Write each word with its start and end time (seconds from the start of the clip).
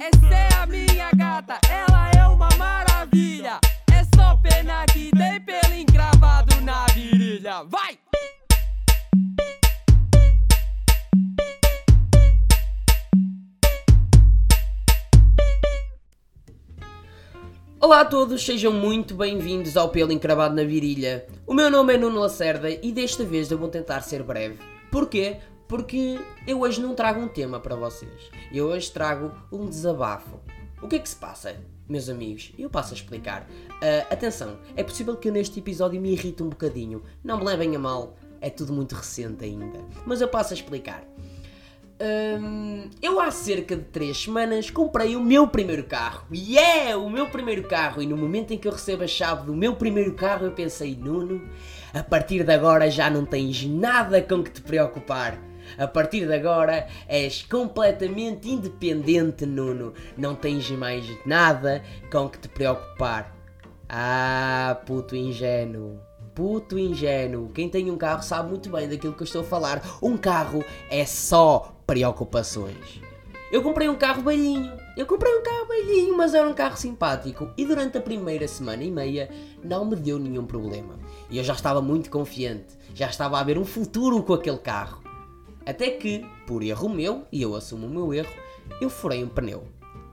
Essa 0.00 0.34
é 0.34 0.54
a 0.62 0.66
minha 0.66 1.10
gata, 1.10 1.58
ela 1.68 2.10
é 2.12 2.28
uma 2.28 2.48
maravilha. 2.56 3.58
É 3.92 4.04
só 4.16 4.36
pena 4.36 4.86
que 4.92 5.10
tem 5.10 5.40
pelo 5.40 5.74
encravado 5.74 6.60
na 6.60 6.86
virilha. 6.94 7.64
Vai! 7.64 7.98
Olá 17.80 18.00
a 18.00 18.04
todos, 18.04 18.44
sejam 18.44 18.72
muito 18.72 19.14
bem-vindos 19.14 19.76
ao 19.76 19.88
Pelo 19.88 20.12
Encravado 20.12 20.54
na 20.54 20.62
Virilha. 20.62 21.26
O 21.44 21.52
meu 21.52 21.68
nome 21.68 21.94
é 21.94 21.98
Nuno 21.98 22.20
Lacerda 22.20 22.70
e 22.70 22.92
desta 22.92 23.24
vez 23.24 23.50
eu 23.50 23.58
vou 23.58 23.68
tentar 23.68 24.00
ser 24.02 24.22
breve. 24.22 24.58
Porquê? 24.90 25.38
Porque 25.68 26.20
eu 26.46 26.60
hoje 26.60 26.80
não 26.80 26.94
trago 26.94 27.20
um 27.20 27.28
tema 27.28 27.58
para 27.58 27.74
vocês. 27.74 28.30
Eu 28.52 28.66
hoje 28.66 28.90
trago 28.90 29.32
um 29.50 29.66
desabafo. 29.66 30.40
O 30.82 30.88
que 30.88 30.96
é 30.96 30.98
que 30.98 31.08
se 31.08 31.16
passa, 31.16 31.56
meus 31.88 32.08
amigos? 32.08 32.52
Eu 32.58 32.68
passo 32.68 32.92
a 32.92 32.96
explicar. 32.96 33.48
Ah, 33.80 34.12
atenção, 34.12 34.58
é 34.76 34.82
possível 34.82 35.16
que 35.16 35.30
neste 35.30 35.58
episódio 35.58 36.00
me 36.00 36.12
irrite 36.12 36.42
um 36.42 36.48
bocadinho. 36.48 37.02
Não 37.22 37.38
me 37.38 37.44
levem 37.44 37.74
a 37.74 37.78
mal, 37.78 38.16
é 38.40 38.50
tudo 38.50 38.72
muito 38.72 38.94
recente 38.94 39.44
ainda. 39.44 39.80
Mas 40.04 40.20
eu 40.20 40.28
passo 40.28 40.52
a 40.52 40.56
explicar. 40.56 41.02
Hum, 42.00 42.90
eu 43.00 43.20
há 43.20 43.30
cerca 43.30 43.76
de 43.76 43.84
3 43.84 44.24
semanas 44.24 44.68
comprei 44.68 45.16
o 45.16 45.20
meu 45.20 45.48
primeiro 45.48 45.84
carro. 45.84 46.26
E 46.30 46.58
é 46.58 46.94
o 46.94 47.08
meu 47.08 47.28
primeiro 47.28 47.62
carro. 47.66 48.02
E 48.02 48.06
no 48.06 48.16
momento 48.16 48.52
em 48.52 48.58
que 48.58 48.68
eu 48.68 48.72
recebo 48.72 49.04
a 49.04 49.06
chave 49.06 49.46
do 49.46 49.54
meu 49.54 49.74
primeiro 49.76 50.12
carro, 50.12 50.44
eu 50.44 50.52
pensei, 50.52 50.94
Nuno, 50.94 51.40
a 51.94 52.02
partir 52.02 52.44
de 52.44 52.52
agora 52.52 52.90
já 52.90 53.08
não 53.08 53.24
tens 53.24 53.64
nada 53.64 54.20
com 54.20 54.42
que 54.42 54.50
te 54.50 54.60
preocupar. 54.60 55.38
A 55.78 55.86
partir 55.86 56.26
de 56.26 56.34
agora 56.34 56.86
és 57.08 57.42
completamente 57.42 58.50
independente, 58.50 59.46
Nuno. 59.46 59.94
Não 60.16 60.34
tens 60.34 60.70
mais 60.70 61.04
nada 61.24 61.82
com 62.10 62.28
que 62.28 62.38
te 62.38 62.48
preocupar. 62.48 63.34
Ah, 63.88 64.80
puto 64.86 65.14
ingênuo. 65.14 66.00
Puto 66.34 66.78
ingênuo. 66.78 67.50
Quem 67.50 67.68
tem 67.68 67.90
um 67.90 67.96
carro 67.96 68.22
sabe 68.22 68.48
muito 68.48 68.70
bem 68.70 68.88
daquilo 68.88 69.12
que 69.12 69.22
eu 69.22 69.26
estou 69.26 69.42
a 69.42 69.44
falar. 69.44 69.82
Um 70.02 70.16
carro 70.16 70.64
é 70.90 71.04
só 71.04 71.76
preocupações. 71.86 73.00
Eu 73.52 73.62
comprei 73.62 73.88
um 73.88 73.94
carro 73.94 74.22
velhinho. 74.22 74.72
Eu 74.96 75.06
comprei 75.06 75.32
um 75.32 75.42
carro 75.42 75.68
velhinho, 75.68 76.16
mas 76.16 76.34
era 76.34 76.48
um 76.48 76.54
carro 76.54 76.76
simpático. 76.76 77.50
E 77.56 77.64
durante 77.64 77.96
a 77.96 78.00
primeira 78.00 78.48
semana 78.48 78.82
e 78.82 78.90
meia 78.90 79.30
não 79.62 79.84
me 79.84 79.94
deu 79.94 80.18
nenhum 80.18 80.44
problema. 80.44 80.98
E 81.30 81.38
eu 81.38 81.44
já 81.44 81.52
estava 81.52 81.80
muito 81.80 82.10
confiante. 82.10 82.76
Já 82.96 83.06
estava 83.06 83.38
a 83.38 83.44
ver 83.44 83.56
um 83.56 83.64
futuro 83.64 84.20
com 84.24 84.34
aquele 84.34 84.58
carro. 84.58 85.03
Até 85.66 85.90
que, 85.90 86.26
por 86.46 86.62
erro 86.62 86.88
meu, 86.88 87.26
e 87.32 87.40
eu 87.40 87.54
assumo 87.54 87.86
o 87.86 87.90
meu 87.90 88.12
erro, 88.12 88.32
eu 88.80 88.90
furei 88.90 89.24
um 89.24 89.28
pneu. 89.28 89.64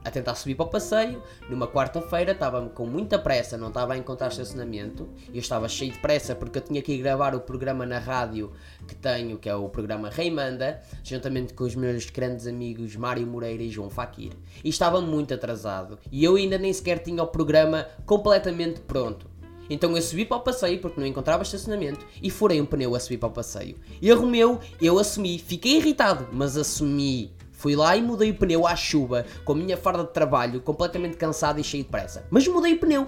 A 0.03 0.09
tentar 0.09 0.33
subir 0.33 0.55
para 0.55 0.66
o 0.66 0.69
passeio, 0.69 1.21
numa 1.47 1.67
quarta-feira 1.67 2.31
estava-me 2.31 2.71
com 2.71 2.88
muita 2.88 3.19
pressa, 3.19 3.55
não 3.55 3.67
estava 3.67 3.94
a 3.94 3.97
encontrar 3.97 4.29
estacionamento. 4.29 5.07
Eu 5.31 5.39
estava 5.39 5.69
cheio 5.69 5.91
de 5.91 5.99
pressa 5.99 6.33
porque 6.33 6.57
eu 6.57 6.61
tinha 6.63 6.81
que 6.81 6.94
ir 6.94 6.97
gravar 6.97 7.35
o 7.35 7.41
programa 7.41 7.85
na 7.85 7.99
rádio 7.99 8.52
que 8.88 8.95
tenho, 8.95 9.38
que 9.38 9.47
é 9.47 9.53
o 9.55 9.69
programa 9.69 10.09
Reimanda, 10.09 10.81
juntamente 11.03 11.53
com 11.53 11.66
os 11.66 11.75
meus 11.75 12.09
grandes 12.09 12.47
amigos 12.47 12.95
Mário 12.95 13.27
Moreira 13.27 13.61
e 13.61 13.69
João 13.69 13.91
Faquir. 13.91 14.31
E 14.63 14.69
estava 14.69 14.99
muito 15.02 15.35
atrasado. 15.35 15.99
E 16.11 16.23
eu 16.23 16.35
ainda 16.35 16.57
nem 16.57 16.73
sequer 16.73 16.97
tinha 16.97 17.22
o 17.22 17.27
programa 17.27 17.85
completamente 18.03 18.79
pronto. 18.81 19.30
Então 19.72 19.95
eu 19.95 20.02
subi 20.02 20.25
para 20.25 20.36
o 20.36 20.41
passeio 20.41 20.80
porque 20.80 21.00
não 21.00 21.08
encontrava 21.08 21.44
estacionamento 21.44 22.05
e 22.22 22.30
furei 22.30 22.59
um 22.59 22.66
pneu 22.66 22.94
a 22.94 23.00
subir 23.00 23.17
para 23.17 23.30
o 23.30 23.31
passeio. 23.31 23.78
Erro 24.02 24.28
meu, 24.28 24.59
eu 24.81 25.00
assumi. 25.00 25.39
Fiquei 25.39 25.78
irritado, 25.78 26.28
mas 26.33 26.58
assumi. 26.58 27.33
Fui 27.53 27.73
lá 27.73 27.95
e 27.95 28.02
mudei 28.02 28.31
o 28.31 28.36
pneu 28.36 28.67
à 28.67 28.75
chuva, 28.75 29.25
com 29.45 29.53
a 29.53 29.55
minha 29.55 29.78
farda 29.78 30.03
de 30.03 30.12
trabalho, 30.12 30.59
completamente 30.59 31.16
cansado 31.16 31.57
e 31.57 31.63
cheio 31.63 31.85
de 31.85 31.90
pressa. 31.90 32.28
Mas 32.29 32.45
mudei 32.47 32.73
o 32.73 32.79
pneu. 32.79 33.07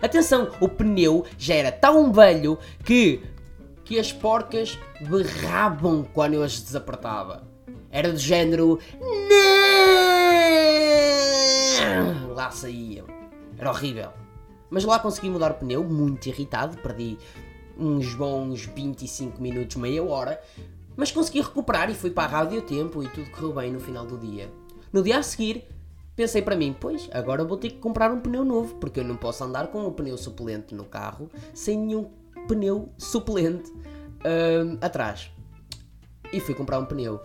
Atenção, 0.00 0.50
o 0.60 0.68
pneu 0.68 1.26
já 1.36 1.56
era 1.56 1.70
tão 1.70 2.10
velho 2.10 2.58
que, 2.84 3.20
que 3.84 3.98
as 3.98 4.10
porcas 4.10 4.78
berravam 5.06 6.04
quando 6.14 6.34
eu 6.34 6.42
as 6.42 6.58
desapertava. 6.58 7.46
Era 7.90 8.10
do 8.10 8.18
género. 8.18 8.78
Não! 11.78 12.32
Lá 12.34 12.50
saíam. 12.50 13.06
Era 13.58 13.68
horrível. 13.68 14.21
Mas 14.72 14.84
lá 14.84 14.98
consegui 14.98 15.28
mudar 15.28 15.50
o 15.50 15.54
pneu, 15.54 15.84
muito 15.84 16.26
irritado, 16.30 16.78
perdi 16.78 17.18
uns 17.78 18.14
bons 18.14 18.64
25 18.64 19.40
minutos, 19.40 19.76
meia 19.76 20.02
hora, 20.02 20.40
mas 20.96 21.12
consegui 21.12 21.42
recuperar 21.42 21.90
e 21.90 21.94
fui 21.94 22.10
para 22.10 22.24
a 22.24 22.26
rádio 22.26 22.58
a 22.58 22.62
tempo 22.62 23.02
e 23.02 23.08
tudo 23.08 23.30
correu 23.32 23.52
bem 23.52 23.70
no 23.70 23.78
final 23.78 24.06
do 24.06 24.16
dia. 24.16 24.50
No 24.90 25.02
dia 25.02 25.18
a 25.18 25.22
seguir, 25.22 25.66
pensei 26.16 26.40
para 26.40 26.56
mim, 26.56 26.74
pois, 26.78 27.06
agora 27.12 27.44
vou 27.44 27.58
ter 27.58 27.68
que 27.68 27.76
comprar 27.76 28.10
um 28.10 28.20
pneu 28.20 28.46
novo, 28.46 28.76
porque 28.76 29.00
eu 29.00 29.04
não 29.04 29.14
posso 29.14 29.44
andar 29.44 29.66
com 29.66 29.86
um 29.86 29.92
pneu 29.92 30.16
suplente 30.16 30.74
no 30.74 30.86
carro 30.86 31.30
sem 31.52 31.78
nenhum 31.78 32.10
pneu 32.48 32.88
suplente 32.96 33.70
hum, 33.70 34.78
atrás. 34.80 35.30
E 36.32 36.40
fui 36.40 36.54
comprar 36.54 36.78
um 36.78 36.86
pneu. 36.86 37.16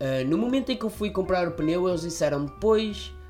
Uh, 0.00 0.24
no 0.28 0.38
momento 0.38 0.70
em 0.70 0.76
que 0.76 0.84
eu 0.84 0.90
fui 0.90 1.10
comprar 1.10 1.48
o 1.48 1.50
pneu, 1.50 1.88
eles 1.88 2.02
disseram 2.02 2.46
pois, 2.46 3.08
uh, 3.08 3.21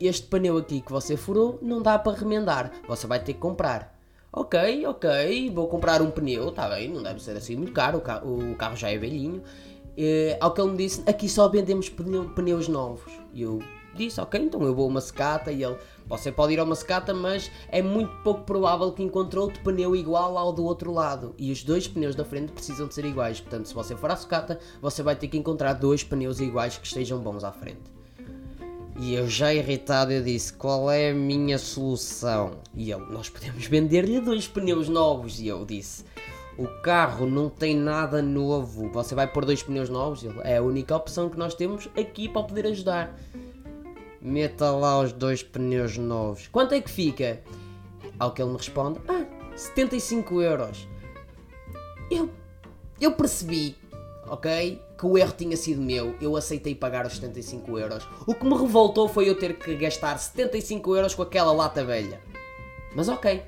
este 0.00 0.26
pneu 0.26 0.56
aqui 0.56 0.80
que 0.80 0.90
você 0.90 1.16
furou 1.16 1.58
não 1.60 1.82
dá 1.82 1.98
para 1.98 2.16
remendar, 2.16 2.72
você 2.86 3.06
vai 3.06 3.18
ter 3.18 3.34
que 3.34 3.40
comprar. 3.40 3.98
Ok, 4.30 4.86
ok, 4.86 5.50
vou 5.50 5.68
comprar 5.68 6.02
um 6.02 6.10
pneu, 6.10 6.50
está 6.50 6.68
bem, 6.68 6.90
não 6.90 7.02
deve 7.02 7.22
ser 7.22 7.36
assim 7.36 7.56
muito 7.56 7.72
caro, 7.72 7.98
o 7.98 8.00
carro, 8.00 8.52
o 8.52 8.54
carro 8.56 8.76
já 8.76 8.90
é 8.90 8.98
velhinho. 8.98 9.42
Uh, 9.98 10.36
ao 10.38 10.52
que 10.52 10.60
ele 10.60 10.70
me 10.70 10.76
disse, 10.76 11.02
aqui 11.06 11.28
só 11.28 11.48
vendemos 11.48 11.88
pneu, 11.88 12.28
pneus 12.30 12.68
novos. 12.68 13.10
E 13.32 13.42
eu 13.42 13.60
disse, 13.96 14.20
ok, 14.20 14.40
então 14.40 14.62
eu 14.62 14.74
vou 14.74 14.84
a 14.84 14.88
uma 14.88 15.00
secata 15.00 15.50
e 15.50 15.64
ele, 15.64 15.76
você 16.06 16.30
pode 16.30 16.52
ir 16.52 16.60
a 16.60 16.64
uma 16.64 16.74
secata, 16.74 17.12
mas 17.12 17.50
é 17.68 17.82
muito 17.82 18.14
pouco 18.22 18.42
provável 18.42 18.92
que 18.92 19.02
encontre 19.02 19.38
outro 19.38 19.62
pneu 19.64 19.96
igual 19.96 20.36
ao 20.36 20.52
do 20.52 20.64
outro 20.64 20.92
lado. 20.92 21.34
E 21.38 21.50
os 21.50 21.64
dois 21.64 21.88
pneus 21.88 22.14
da 22.14 22.24
frente 22.24 22.52
precisam 22.52 22.86
de 22.86 22.94
ser 22.94 23.06
iguais. 23.06 23.40
Portanto, 23.40 23.66
se 23.66 23.74
você 23.74 23.96
for 23.96 24.10
à 24.10 24.16
secata, 24.16 24.60
você 24.80 25.02
vai 25.02 25.16
ter 25.16 25.26
que 25.26 25.38
encontrar 25.38 25.72
dois 25.72 26.04
pneus 26.04 26.38
iguais 26.38 26.76
que 26.76 26.86
estejam 26.86 27.18
bons 27.18 27.42
à 27.42 27.50
frente. 27.50 27.97
E 29.00 29.14
eu 29.14 29.28
já 29.28 29.54
irritado 29.54 30.10
eu 30.10 30.22
disse, 30.22 30.52
qual 30.52 30.90
é 30.90 31.10
a 31.10 31.14
minha 31.14 31.56
solução? 31.56 32.58
E 32.74 32.90
ele, 32.90 33.04
nós 33.10 33.28
podemos 33.30 33.64
vender-lhe 33.64 34.20
dois 34.20 34.48
pneus 34.48 34.88
novos. 34.88 35.38
E 35.38 35.46
eu 35.46 35.64
disse, 35.64 36.04
o 36.58 36.66
carro 36.82 37.24
não 37.24 37.48
tem 37.48 37.76
nada 37.76 38.20
novo, 38.20 38.90
você 38.90 39.14
vai 39.14 39.28
pôr 39.28 39.44
dois 39.44 39.62
pneus 39.62 39.88
novos? 39.88 40.24
Ele, 40.24 40.40
é 40.42 40.56
a 40.56 40.62
única 40.62 40.96
opção 40.96 41.30
que 41.30 41.38
nós 41.38 41.54
temos 41.54 41.88
aqui 41.96 42.28
para 42.28 42.42
poder 42.42 42.66
ajudar. 42.66 43.16
Meta 44.20 44.72
lá 44.72 44.98
os 44.98 45.12
dois 45.12 45.44
pneus 45.44 45.96
novos. 45.96 46.48
Quanto 46.48 46.74
é 46.74 46.80
que 46.80 46.90
fica? 46.90 47.40
Ao 48.18 48.32
que 48.32 48.42
ele 48.42 48.50
me 48.50 48.56
responde, 48.56 48.98
ah, 49.06 49.24
75 49.54 50.42
euros. 50.42 50.88
Eu, 52.10 52.28
eu 53.00 53.12
percebi, 53.12 53.76
ok? 54.30 54.82
Que 54.96 55.06
o 55.06 55.16
erro 55.16 55.32
tinha 55.36 55.56
sido 55.56 55.80
meu. 55.80 56.14
Eu 56.20 56.36
aceitei 56.36 56.74
pagar 56.74 57.06
os 57.06 57.14
75 57.14 57.78
euros. 57.78 58.08
O 58.26 58.34
que 58.34 58.44
me 58.44 58.56
revoltou 58.56 59.08
foi 59.08 59.28
eu 59.28 59.38
ter 59.38 59.58
que 59.58 59.74
gastar 59.76 60.18
75 60.18 60.96
euros 60.96 61.14
com 61.14 61.22
aquela 61.22 61.52
lata 61.52 61.84
velha. 61.84 62.20
Mas 62.94 63.08
ok, 63.08 63.42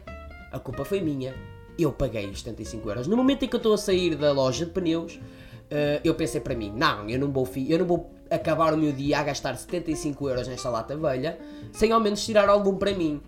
a 0.52 0.58
culpa 0.58 0.84
foi 0.84 1.00
minha. 1.00 1.34
Eu 1.78 1.92
paguei 1.92 2.26
os 2.28 2.40
75 2.40 2.88
euros. 2.88 3.06
No 3.06 3.16
momento 3.16 3.44
em 3.44 3.48
que 3.48 3.54
eu 3.54 3.58
estou 3.58 3.74
a 3.74 3.78
sair 3.78 4.14
da 4.14 4.32
loja 4.32 4.66
de 4.66 4.72
pneus, 4.72 5.14
uh, 5.14 6.00
eu 6.04 6.14
pensei 6.14 6.40
para 6.40 6.54
mim, 6.54 6.72
não, 6.74 7.08
eu 7.08 7.18
não 7.18 7.30
vou, 7.30 7.48
eu 7.68 7.78
não 7.78 7.86
vou 7.86 8.10
acabar 8.30 8.74
o 8.74 8.76
meu 8.76 8.92
dia 8.92 9.18
a 9.18 9.22
gastar 9.22 9.56
75 9.56 10.28
euros 10.28 10.46
nesta 10.46 10.68
lata 10.70 10.96
velha, 10.96 11.38
sem 11.72 11.90
ao 11.90 12.00
menos 12.00 12.24
tirar 12.24 12.48
algum 12.48 12.76
para 12.76 12.92
mim. 12.92 13.20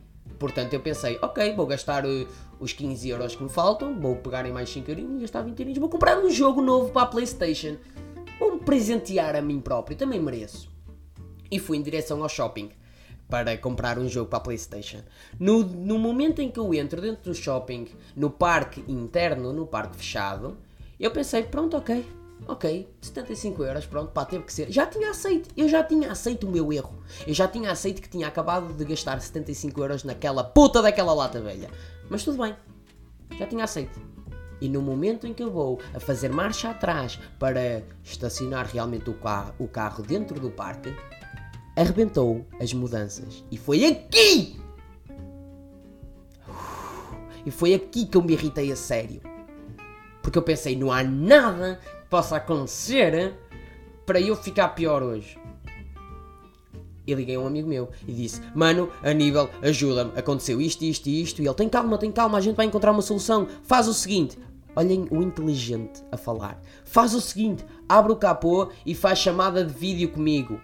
Portanto, 0.42 0.74
eu 0.74 0.80
pensei, 0.80 1.20
ok, 1.22 1.54
vou 1.54 1.64
gastar 1.68 2.04
uh, 2.04 2.26
os 2.58 2.72
15 2.72 3.08
euros 3.08 3.36
que 3.36 3.44
me 3.44 3.48
faltam, 3.48 4.00
vou 4.00 4.16
pegar 4.16 4.44
em 4.44 4.50
mais 4.50 4.68
5 4.70 4.90
euros 4.90 5.04
e 5.04 5.20
gastar 5.20 5.42
20 5.42 5.60
euros, 5.60 5.78
vou 5.78 5.88
comprar 5.88 6.18
um 6.18 6.28
jogo 6.28 6.60
novo 6.60 6.90
para 6.90 7.02
a 7.02 7.06
Playstation. 7.06 7.76
Vou-me 8.40 8.58
presentear 8.58 9.36
a 9.36 9.40
mim 9.40 9.60
próprio, 9.60 9.96
também 9.96 10.18
mereço. 10.18 10.68
E 11.48 11.60
fui 11.60 11.76
em 11.76 11.82
direção 11.82 12.20
ao 12.24 12.28
shopping 12.28 12.72
para 13.28 13.56
comprar 13.56 14.00
um 14.00 14.08
jogo 14.08 14.30
para 14.30 14.38
a 14.38 14.42
Playstation. 14.42 15.02
No, 15.38 15.62
no 15.62 15.96
momento 15.96 16.42
em 16.42 16.50
que 16.50 16.58
eu 16.58 16.74
entro 16.74 17.00
dentro 17.00 17.30
do 17.30 17.36
shopping, 17.36 17.86
no 18.16 18.28
parque 18.28 18.82
interno, 18.88 19.52
no 19.52 19.64
parque 19.64 19.96
fechado, 19.96 20.56
eu 20.98 21.12
pensei, 21.12 21.44
pronto, 21.44 21.76
ok, 21.76 22.04
ok, 22.46 22.88
75 23.00 23.62
euros, 23.64 23.86
pronto, 23.86 24.12
pá, 24.12 24.24
teve 24.24 24.44
que 24.44 24.52
ser. 24.52 24.70
Já 24.70 24.86
tinha 24.86 25.10
aceito, 25.10 25.48
eu 25.56 25.68
já 25.68 25.82
tinha 25.82 26.10
aceito 26.10 26.46
o 26.46 26.50
meu 26.50 26.72
erro. 26.72 27.02
Eu 27.26 27.34
já 27.34 27.46
tinha 27.48 27.70
aceito 27.70 28.02
que 28.02 28.08
tinha 28.08 28.26
acabado 28.26 28.72
de 28.72 28.84
gastar 28.84 29.20
75 29.20 29.80
euros 29.80 30.04
naquela 30.04 30.42
puta 30.42 30.82
daquela 30.82 31.12
lata 31.12 31.40
velha. 31.40 31.70
Mas 32.08 32.24
tudo 32.24 32.42
bem, 32.42 32.54
já 33.38 33.46
tinha 33.46 33.64
aceito. 33.64 34.00
E 34.60 34.68
no 34.68 34.80
momento 34.80 35.26
em 35.26 35.34
que 35.34 35.42
eu 35.42 35.50
vou 35.50 35.80
a 35.92 35.98
fazer 35.98 36.28
marcha 36.30 36.70
atrás 36.70 37.18
para 37.38 37.82
estacionar 38.04 38.66
realmente 38.66 39.10
o 39.10 39.14
carro, 39.14 39.54
o 39.58 39.66
carro 39.66 40.04
dentro 40.04 40.38
do 40.38 40.50
parque, 40.50 40.94
arrebentou 41.76 42.46
as 42.60 42.72
mudanças. 42.72 43.44
E 43.50 43.56
foi 43.56 43.84
aqui! 43.84 44.60
E 47.44 47.50
foi 47.50 47.74
aqui 47.74 48.06
que 48.06 48.16
eu 48.16 48.22
me 48.22 48.34
irritei 48.34 48.70
a 48.70 48.76
sério. 48.76 49.20
Porque 50.22 50.38
eu 50.38 50.42
pensei, 50.42 50.76
não 50.76 50.92
há 50.92 51.02
nada 51.02 51.80
possa 52.12 52.36
acontecer 52.36 53.34
para 54.04 54.20
eu 54.20 54.36
ficar 54.36 54.68
pior 54.68 55.02
hoje. 55.02 55.38
E 57.06 57.14
liguei 57.14 57.36
a 57.36 57.40
um 57.40 57.46
amigo 57.46 57.66
meu 57.66 57.88
e 58.06 58.12
disse: 58.12 58.42
Mano, 58.54 58.90
Aníbal, 59.02 59.48
ajuda-me. 59.62 60.12
Aconteceu 60.14 60.60
isto, 60.60 60.84
isto 60.84 61.08
e 61.08 61.22
isto. 61.22 61.40
E 61.40 61.46
ele: 61.46 61.54
Tem 61.54 61.70
calma, 61.70 61.96
tem 61.96 62.12
calma, 62.12 62.36
a 62.36 62.40
gente 62.42 62.54
vai 62.54 62.66
encontrar 62.66 62.92
uma 62.92 63.00
solução. 63.00 63.48
Faz 63.62 63.88
o 63.88 63.94
seguinte. 63.94 64.38
Olhem 64.76 65.08
o 65.10 65.22
inteligente 65.22 66.02
a 66.12 66.18
falar. 66.18 66.60
Faz 66.84 67.14
o 67.14 67.20
seguinte: 67.20 67.64
abre 67.88 68.12
o 68.12 68.16
capô 68.16 68.68
e 68.84 68.94
faz 68.94 69.18
chamada 69.18 69.64
de 69.64 69.72
vídeo 69.72 70.10
comigo. 70.10 70.60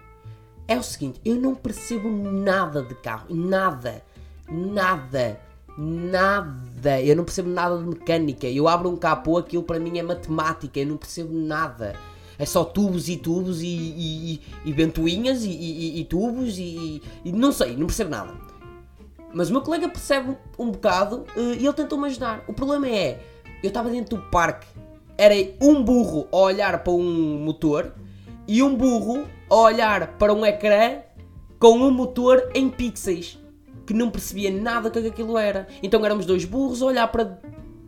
É 0.68 0.76
o 0.78 0.82
seguinte: 0.82 1.18
eu 1.24 1.36
não 1.36 1.54
percebo 1.54 2.10
nada 2.10 2.82
de 2.82 2.94
carro. 2.96 3.34
Nada. 3.34 4.04
Nada. 4.46 5.40
Nada. 5.78 7.00
Eu 7.00 7.14
não 7.14 7.24
percebo 7.24 7.48
nada 7.48 7.78
de 7.78 7.84
mecânica. 7.84 8.48
Eu 8.48 8.66
abro 8.66 8.90
um 8.90 8.96
capô, 8.96 9.38
aquilo 9.38 9.62
para 9.62 9.78
mim 9.78 9.96
é 9.98 10.02
matemática. 10.02 10.80
Eu 10.80 10.88
não 10.88 10.96
percebo 10.96 11.32
nada. 11.32 11.94
É 12.38 12.44
só 12.44 12.64
tubos 12.64 13.08
e 13.08 13.16
tubos 13.16 13.62
e, 13.62 13.66
e, 13.66 14.34
e, 14.34 14.40
e 14.66 14.72
ventoinhas 14.72 15.44
e, 15.44 16.06
tubos 16.08 16.56
e, 16.58 17.02
e 17.24 17.32
não 17.32 17.50
sei, 17.50 17.76
não 17.76 17.86
percebo 17.86 18.10
nada. 18.10 18.32
Mas 19.34 19.50
o 19.50 19.52
meu 19.52 19.60
colega 19.60 19.88
percebe 19.88 20.36
um 20.58 20.70
bocado 20.70 21.24
eh, 21.36 21.56
e 21.58 21.66
ele 21.66 21.72
tentou-me 21.72 22.06
ajudar. 22.06 22.44
O 22.46 22.52
problema 22.52 22.88
é, 22.88 23.20
eu 23.62 23.68
estava 23.68 23.90
dentro 23.90 24.16
do 24.16 24.22
parque, 24.30 24.68
era 25.16 25.34
um 25.60 25.82
burro 25.82 26.28
a 26.30 26.36
olhar 26.36 26.82
para 26.84 26.92
um 26.92 27.38
motor 27.40 27.92
e 28.46 28.62
um 28.62 28.74
burro 28.76 29.26
a 29.50 29.56
olhar 29.56 30.16
para 30.16 30.32
um 30.32 30.46
ecrã 30.46 31.00
com 31.58 31.76
um 31.76 31.90
motor 31.90 32.50
em 32.54 32.70
pixels, 32.70 33.36
que 33.88 33.94
não 33.94 34.10
percebia 34.10 34.50
nada 34.50 34.90
do 34.90 35.00
que 35.00 35.08
aquilo 35.08 35.38
era. 35.38 35.66
Então 35.82 36.04
éramos 36.04 36.26
dois 36.26 36.44
burros 36.44 36.82
a 36.82 36.84
olhar 36.84 37.08
para 37.08 37.40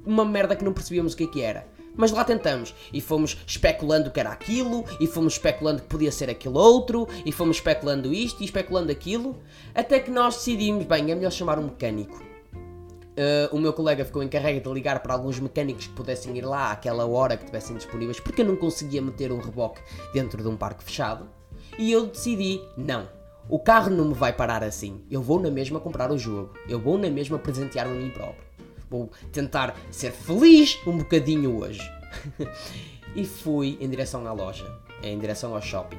uma 0.07 0.25
merda 0.25 0.57
que 0.57 0.65
não 0.65 0.73
percebíamos 0.73 1.13
o 1.13 1.17
que 1.17 1.25
é 1.25 1.27
que 1.27 1.43
era. 1.43 1.69
Mas 1.95 2.11
lá 2.11 2.25
tentamos 2.25 2.75
e 2.91 3.03
fomos 3.03 3.37
especulando 3.47 4.11
que 4.11 4.19
era 4.19 4.31
aquilo, 4.31 4.83
e 4.99 5.07
fomos 5.07 5.35
especulando 5.35 5.83
que 5.83 5.89
podia 5.89 6.11
ser 6.11 6.31
aquilo 6.31 6.59
outro, 6.59 7.07
e 7.27 7.31
fomos 7.31 7.59
especulando 7.59 8.15
isto 8.15 8.41
e 8.41 8.47
especulando 8.47 8.91
aquilo, 8.91 9.37
até 9.75 10.01
que 10.01 10.11
nós 10.11 10.37
decidimos, 10.37 10.87
bem, 10.87 11.13
é 11.13 11.15
melhor 11.15 11.33
chamar 11.33 11.59
um 11.59 11.65
mecânico. 11.65 12.17
Uh, 12.17 13.55
o 13.55 13.61
meu 13.61 13.75
colega 13.75 14.03
ficou 14.03 14.23
encarregue 14.23 14.61
de 14.61 14.73
ligar 14.73 15.01
para 15.01 15.13
alguns 15.13 15.39
mecânicos 15.39 15.87
que 15.87 15.93
pudessem 15.93 16.35
ir 16.39 16.47
lá 16.47 16.73
àquela 16.73 17.05
hora 17.05 17.37
que 17.37 17.43
estivessem 17.43 17.77
disponíveis, 17.77 18.19
porque 18.19 18.41
eu 18.41 18.47
não 18.47 18.57
conseguia 18.57 19.03
meter 19.03 19.31
um 19.31 19.39
reboque 19.39 19.83
dentro 20.15 20.43
de 20.43 20.49
um 20.49 20.57
parque 20.57 20.83
fechado. 20.83 21.29
E 21.79 21.93
eu 21.93 22.07
decidi, 22.07 22.63
não, 22.75 23.07
o 23.51 23.59
carro 23.59 23.91
não 23.91 24.07
me 24.07 24.15
vai 24.15 24.33
parar 24.33 24.63
assim. 24.63 25.03
Eu 25.11 25.21
vou 25.21 25.41
na 25.41 25.51
mesma 25.51 25.81
comprar 25.81 26.13
o 26.13 26.19
jogo. 26.19 26.55
Eu 26.69 26.79
vou 26.79 26.97
na 26.97 27.11
mesma 27.11 27.37
presentear-me 27.37 27.99
a 27.99 28.01
mim 28.01 28.11
próprio. 28.11 28.45
Vou 28.89 29.11
tentar 29.33 29.77
ser 29.91 30.13
feliz 30.13 30.79
um 30.87 30.99
bocadinho 30.99 31.59
hoje. 31.59 31.83
e 33.15 33.25
fui 33.25 33.77
em 33.81 33.89
direção 33.89 34.25
à 34.27 34.33
loja, 34.33 34.65
em 35.03 35.19
direção 35.19 35.53
ao 35.55 35.61
shopping. 35.61 35.99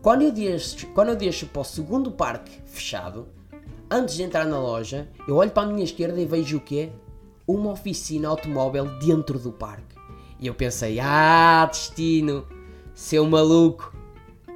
Quando 0.00 0.22
eu 0.22 0.32
deixo, 0.32 0.86
quando 0.88 1.10
eu 1.10 1.16
deixo 1.16 1.46
para 1.46 1.60
o 1.60 1.64
segundo 1.64 2.10
parque 2.10 2.58
fechado, 2.64 3.28
antes 3.90 4.14
de 4.14 4.22
entrar 4.22 4.46
na 4.46 4.58
loja, 4.58 5.08
eu 5.28 5.36
olho 5.36 5.50
para 5.50 5.68
a 5.68 5.70
minha 5.70 5.84
esquerda 5.84 6.18
e 6.18 6.24
vejo 6.24 6.56
o 6.56 6.60
quê? 6.60 6.90
Uma 7.46 7.72
oficina 7.72 8.28
automóvel 8.28 8.86
dentro 8.98 9.38
do 9.38 9.52
parque. 9.52 9.94
E 10.38 10.46
eu 10.46 10.54
pensei, 10.54 10.98
ah, 11.00 11.68
destino, 11.70 12.46
seu 12.94 13.26
maluco, 13.26 13.94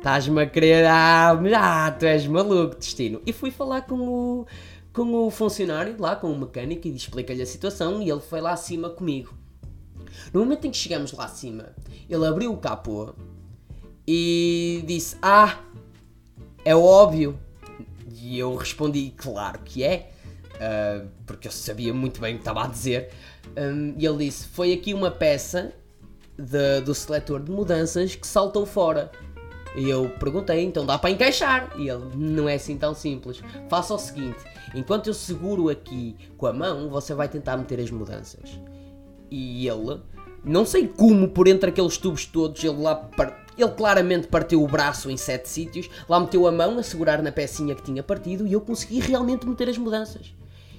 estás-me 0.04 0.42
a 0.42 0.46
querer, 0.46 0.84
ah, 0.84 1.32
ah, 1.56 1.90
tu 1.92 2.04
és 2.04 2.26
maluco, 2.26 2.76
destino. 2.76 3.22
E 3.24 3.32
fui 3.32 3.50
falar 3.50 3.86
com 3.86 3.96
o, 3.96 4.46
com 4.92 5.26
o 5.26 5.30
funcionário 5.30 5.96
lá, 5.98 6.14
com 6.14 6.30
o 6.30 6.38
mecânico, 6.38 6.86
e 6.86 6.94
expliquei-lhe 6.94 7.40
a 7.40 7.46
situação 7.46 8.02
e 8.02 8.10
ele 8.10 8.20
foi 8.20 8.42
lá 8.42 8.52
acima 8.52 8.90
comigo. 8.90 9.32
No 10.30 10.40
momento 10.40 10.66
em 10.66 10.70
que 10.70 10.76
chegamos 10.76 11.10
lá 11.12 11.24
acima, 11.24 11.70
ele 12.08 12.26
abriu 12.26 12.52
o 12.52 12.58
capô 12.58 13.14
e 14.06 14.84
disse: 14.86 15.16
Ah, 15.22 15.58
é 16.66 16.76
óbvio. 16.76 17.38
E 18.20 18.38
eu 18.38 18.54
respondi: 18.56 19.10
Claro 19.16 19.60
que 19.64 19.82
é, 19.82 20.10
ah, 20.60 21.02
porque 21.24 21.48
eu 21.48 21.52
sabia 21.52 21.94
muito 21.94 22.20
bem 22.20 22.34
o 22.34 22.36
que 22.36 22.42
estava 22.42 22.64
a 22.64 22.66
dizer. 22.66 23.08
Um, 23.56 23.94
e 23.98 24.04
ele 24.04 24.26
disse: 24.26 24.48
Foi 24.48 24.70
aqui 24.74 24.92
uma 24.92 25.10
peça 25.10 25.72
de- 26.38 26.82
do 26.82 26.94
seletor 26.94 27.40
de 27.42 27.50
mudanças 27.50 28.14
que 28.14 28.26
saltou 28.26 28.66
fora. 28.66 29.10
E 29.76 29.88
eu 29.90 30.08
perguntei, 30.20 30.62
então 30.64 30.86
dá 30.86 30.96
para 30.98 31.10
encaixar? 31.10 31.72
E 31.76 31.88
ele, 31.88 32.04
não 32.14 32.48
é 32.48 32.54
assim 32.54 32.76
tão 32.76 32.94
simples. 32.94 33.42
Faça 33.68 33.92
o 33.94 33.98
seguinte: 33.98 34.38
enquanto 34.74 35.08
eu 35.08 35.14
seguro 35.14 35.68
aqui 35.68 36.16
com 36.36 36.46
a 36.46 36.52
mão, 36.52 36.88
você 36.88 37.12
vai 37.14 37.28
tentar 37.28 37.56
meter 37.56 37.80
as 37.80 37.90
mudanças. 37.90 38.58
E 39.30 39.66
ele, 39.66 40.00
não 40.44 40.64
sei 40.64 40.86
como, 40.86 41.28
por 41.28 41.48
entre 41.48 41.70
aqueles 41.70 41.98
tubos 41.98 42.24
todos, 42.26 42.62
ele 42.62 42.80
lá. 42.80 42.94
par- 42.94 43.44
Ele 43.58 43.70
claramente 43.70 44.26
partiu 44.28 44.62
o 44.62 44.68
braço 44.68 45.10
em 45.10 45.16
sete 45.16 45.48
sítios, 45.48 45.88
lá 46.08 46.20
meteu 46.20 46.46
a 46.46 46.52
mão 46.52 46.78
a 46.78 46.82
segurar 46.82 47.20
na 47.22 47.32
pecinha 47.32 47.74
que 47.74 47.82
tinha 47.82 48.02
partido 48.02 48.46
e 48.46 48.52
eu 48.52 48.60
consegui 48.60 49.00
realmente 49.00 49.46
meter 49.46 49.68
as 49.68 49.78
mudanças. 49.78 50.34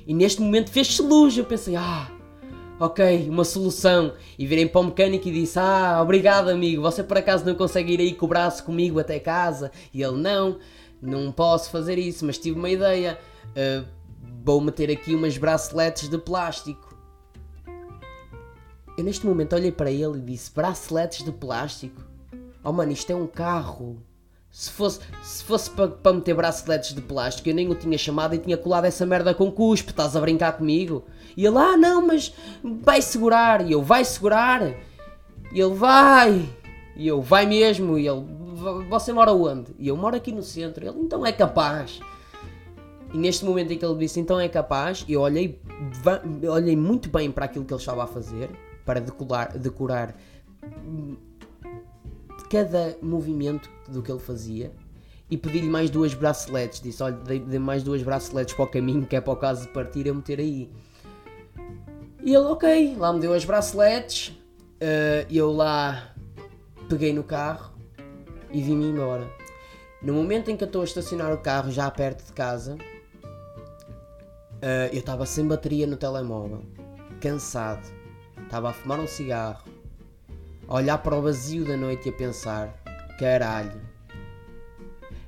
E 0.08 0.14
neste 0.14 0.42
momento 0.42 0.70
fez-se 0.72 1.02
luz. 1.02 1.38
Eu 1.38 1.46
pensei, 1.46 1.76
ah, 1.76 2.10
ok, 2.80 3.30
uma 3.30 3.44
solução. 3.44 4.14
E 4.38 4.46
virei 4.46 4.68
para 4.68 4.82
o 4.82 4.84
mecânico 4.86 5.28
e 5.28 5.32
disse: 5.32 5.60
Ah, 5.60 6.00
obrigado, 6.02 6.50
amigo. 6.50 6.82
Você 6.82 7.04
por 7.04 7.18
acaso 7.18 7.46
não 7.46 7.56
consegue 7.56 7.94
ir 7.94 8.00
aí 8.00 8.14
com 8.14 8.26
o 8.26 8.30
braço 8.30 8.64
comigo 8.64 9.00
até 9.00 9.20
casa? 9.20 9.72
E 9.94 10.02
ele: 10.02 10.18
Não, 10.18 10.60
não 11.02 11.32
posso 11.32 11.70
fazer 11.70 11.98
isso, 11.98 12.26
mas 12.26 12.38
tive 12.38 12.58
uma 12.58 12.70
ideia. 12.70 13.20
Ah, 13.56 13.86
vou 14.44 14.62
meter 14.62 14.92
aqui 14.92 15.16
umas 15.16 15.38
braceletes 15.38 16.10
de 16.10 16.18
plástico. 16.18 16.96
Eu 18.98 19.04
neste 19.04 19.26
momento 19.26 19.56
olhei 19.56 19.72
para 19.72 19.92
ele 19.92 20.18
e 20.18 20.22
disse: 20.22 20.54
Braceletes 20.54 21.24
de 21.24 21.32
plástico? 21.32 22.02
Oh 22.64 22.72
mano, 22.72 22.92
isto 22.92 23.12
é 23.12 23.16
um 23.16 23.28
carro. 23.28 24.02
Se 24.58 24.72
fosse, 24.72 25.02
se 25.22 25.44
fosse 25.44 25.70
para 25.70 25.90
pa 25.90 26.14
meter 26.14 26.34
braceletes 26.34 26.94
de 26.96 27.02
plástico, 27.02 27.50
eu 27.50 27.54
nem 27.54 27.70
o 27.70 27.76
tinha 27.76 27.98
chamado 27.98 28.36
e 28.36 28.38
tinha 28.38 28.56
colado 28.56 28.86
essa 28.86 29.06
merda 29.06 29.34
com 29.34 29.52
cuspe. 29.52 29.90
Estás 29.90 30.16
a 30.16 30.22
brincar 30.22 30.54
comigo? 30.54 31.04
E 31.36 31.46
ele, 31.46 31.58
ah, 31.58 31.76
não, 31.76 32.08
mas 32.08 32.34
vai 32.64 33.02
segurar. 33.02 33.68
E 33.68 33.74
eu, 33.74 33.84
vai 33.84 34.06
segurar? 34.06 34.62
E 35.52 35.60
ele, 35.60 35.74
vai. 35.74 36.50
E 36.96 37.06
eu, 37.06 37.22
vai 37.22 37.46
mesmo. 37.46 37.98
E 37.98 38.08
ele, 38.08 38.22
"V- 38.22 38.86
você 38.90 39.12
mora 39.12 39.34
onde? 39.34 39.76
E 39.78 39.90
eu, 39.90 39.98
moro 39.98 40.16
aqui 40.16 40.32
no 40.32 40.42
centro. 40.42 40.88
Ele, 40.88 41.00
então 41.02 41.26
é 41.26 41.34
capaz. 41.34 42.00
E 43.14 43.18
neste 43.18 43.44
momento 43.44 43.74
em 43.74 43.78
que 43.78 43.84
ele 43.86 43.98
disse, 43.98 44.22
então 44.22 44.40
é 44.40 44.48
capaz, 44.48 45.04
eu 45.10 45.20
olhei, 45.20 45.60
olhei 46.50 46.78
muito 46.78 47.10
bem 47.10 47.30
para 47.30 47.44
aquilo 47.44 47.66
que 47.66 47.74
ele 47.74 47.80
estava 47.82 48.06
a 48.06 48.08
fazer, 48.08 48.50
para 48.86 49.02
decorar, 49.02 49.58
decorar 49.58 50.16
cada 52.48 52.98
movimento 53.02 53.70
do 53.88 54.02
que 54.02 54.12
ele 54.12 54.20
fazia 54.20 54.72
e 55.30 55.38
pedi-lhe 55.38 55.70
mais 55.70 55.90
duas 55.90 56.14
braceletes. 56.14 56.82
Disse: 56.82 57.02
Olha, 57.02 57.16
dei 57.16 57.60
mais 57.60 57.84
duas 57.84 58.02
braceletes 58.04 58.54
para 58.54 58.66
o 58.66 58.68
caminho, 58.68 59.06
que 59.06 59.16
é 59.16 59.22
para 59.22 59.34
o 59.34 59.36
caso 59.36 59.64
de 59.64 59.74
partir 59.74 60.08
eu 60.08 60.16
meter 60.16 60.40
aí. 60.40 60.70
E 62.24 62.34
ele, 62.34 62.46
ok, 62.46 62.96
lá 62.98 63.14
me 63.14 63.20
deu 63.20 63.34
as 63.34 63.46
braceletes. 63.46 64.36
eh, 64.80 65.26
eu 65.30 65.52
lá 65.52 66.14
peguei 66.90 67.14
no 67.14 67.24
carro 67.24 67.74
e 68.52 68.62
vim-me 68.62 68.86
embora. 68.86 69.30
No 70.02 70.14
momento 70.14 70.52
em 70.52 70.58
que 70.58 70.64
eu 70.64 70.68
estou 70.68 70.82
a 70.82 70.86
estacionar 70.86 71.34
o 71.34 71.38
carro 71.38 71.72
já 71.72 71.90
perto 71.90 72.26
de 72.26 72.34
casa, 72.34 72.78
eh, 74.62 74.90
eu 74.92 75.00
estava 75.00 75.26
sem 75.26 75.48
bateria 75.48 75.88
no 75.88 75.98
telemóvel, 75.98 76.64
cansado, 77.22 77.88
estava 78.44 78.70
a 78.70 78.74
fumar 78.74 79.00
um 79.00 79.08
cigarro, 79.08 79.64
a 80.68 80.76
olhar 80.76 80.98
para 81.00 81.16
o 81.16 81.22
vazio 81.22 81.66
da 81.66 81.78
noite 81.78 82.08
e 82.08 82.10
a 82.10 82.14
pensar: 82.14 82.74
caralho, 83.20 83.82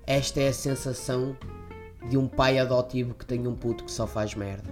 esta 0.05 0.41
é 0.41 0.49
a 0.49 0.53
sensação 0.53 1.37
de 2.09 2.17
um 2.17 2.27
pai 2.27 2.57
adotivo 2.57 3.13
que 3.13 3.25
tem 3.25 3.47
um 3.47 3.55
puto 3.55 3.83
que 3.83 3.91
só 3.91 4.07
faz 4.07 4.33
merda. 4.33 4.69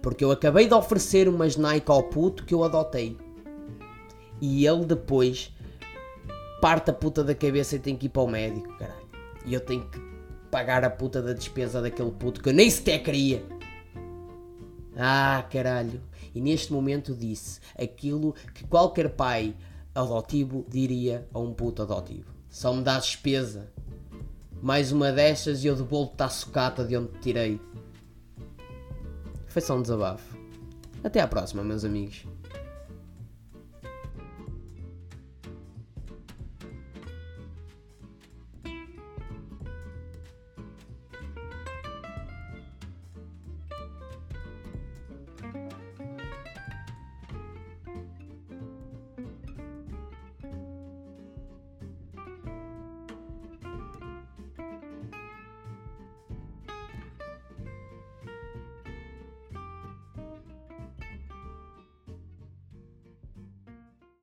Porque 0.00 0.24
eu 0.24 0.30
acabei 0.30 0.66
de 0.66 0.74
oferecer 0.74 1.28
umas 1.28 1.56
Nike 1.56 1.90
ao 1.90 2.04
puto 2.04 2.44
que 2.44 2.54
eu 2.54 2.64
adotei. 2.64 3.16
E 4.40 4.66
ele 4.66 4.84
depois 4.84 5.52
parte 6.60 6.90
a 6.90 6.92
puta 6.92 7.22
da 7.22 7.34
cabeça 7.34 7.76
e 7.76 7.78
tem 7.78 7.96
que 7.96 8.06
ir 8.06 8.08
para 8.08 8.22
o 8.22 8.28
médico, 8.28 8.76
caralho. 8.76 9.06
E 9.44 9.54
eu 9.54 9.60
tenho 9.60 9.88
que 9.88 10.00
pagar 10.50 10.84
a 10.84 10.90
puta 10.90 11.22
da 11.22 11.32
despesa 11.32 11.80
daquele 11.80 12.10
puto 12.10 12.40
que 12.40 12.48
eu 12.48 12.52
nem 12.52 12.68
sequer 12.70 13.02
queria. 13.02 13.44
Ah, 14.96 15.44
caralho. 15.50 16.00
E 16.34 16.40
neste 16.40 16.72
momento 16.72 17.14
disse 17.14 17.60
aquilo 17.76 18.34
que 18.54 18.64
qualquer 18.66 19.10
pai 19.10 19.54
adotivo 19.94 20.64
diria 20.68 21.28
a 21.32 21.38
um 21.38 21.52
puto 21.52 21.82
adotivo. 21.82 22.32
Só 22.48 22.72
me 22.72 22.82
dá 22.82 22.98
despesa. 22.98 23.72
Mais 24.62 24.92
uma 24.92 25.10
destas 25.10 25.64
e 25.64 25.66
eu 25.66 25.74
devolvo-te 25.74 26.22
à 26.22 26.28
sucata 26.28 26.84
de 26.84 26.96
onde 26.96 27.08
te 27.12 27.18
tirei. 27.20 27.60
Foi 29.46 29.60
só 29.60 29.76
um 29.76 29.82
desabafo. 29.82 30.38
Até 31.02 31.20
à 31.20 31.26
próxima, 31.26 31.64
meus 31.64 31.84
amigos. 31.84 32.24